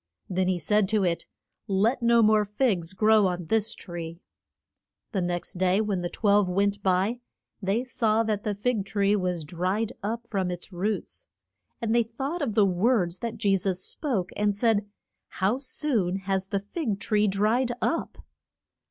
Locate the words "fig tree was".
8.55-9.43